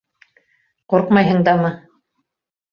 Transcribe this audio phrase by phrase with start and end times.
[0.95, 1.73] —Ҡурҡмайһың дамы?